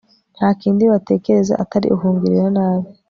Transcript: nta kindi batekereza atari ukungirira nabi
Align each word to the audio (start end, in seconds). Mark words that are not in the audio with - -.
nta 0.35 0.49
kindi 0.61 0.83
batekereza 0.93 1.53
atari 1.63 1.87
ukungirira 1.95 2.47
nabi 2.57 2.87